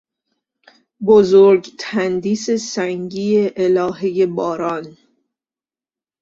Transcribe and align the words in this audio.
بزرگ 1.05 1.67
تندیس 1.79 2.49
سنگی 2.51 3.51
الههی 3.55 4.25
باران 4.25 4.97